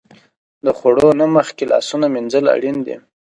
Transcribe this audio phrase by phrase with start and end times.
[0.65, 2.95] د خوړو نه مخکې لاسونه مینځل اړین دي.